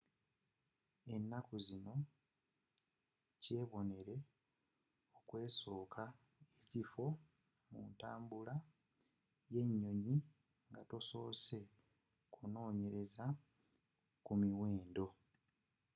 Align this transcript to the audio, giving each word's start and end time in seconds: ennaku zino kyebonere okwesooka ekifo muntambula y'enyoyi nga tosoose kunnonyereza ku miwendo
ennaku 1.15 1.55
zino 1.65 1.95
kyebonere 3.41 4.17
okwesooka 5.17 6.03
ekifo 6.43 7.05
muntambula 7.71 8.55
y'enyoyi 9.53 10.15
nga 10.69 10.81
tosoose 10.89 11.59
kunnonyereza 12.33 13.25
ku 14.25 14.31
miwendo 14.41 15.05